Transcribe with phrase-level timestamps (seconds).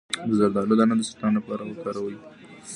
[0.27, 2.17] د زردالو دانه د سرطان لپاره وکاروئ